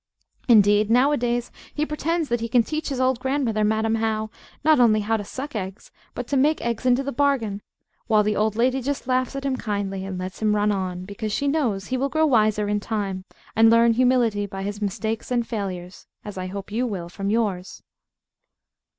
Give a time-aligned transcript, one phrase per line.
[0.47, 4.31] Indeed, nowadays he pretends that he can teach his old grandmother, Madam How,
[4.63, 7.61] not only how to suck eggs, but to make eggs into the bargain;
[8.07, 11.05] while the good old lady just laughs at him kindly, and lets him run on,
[11.05, 13.25] because she knows he will grow wiser in time,
[13.55, 17.83] and learn humility by his mistakes and failures, as I hope you will from yours.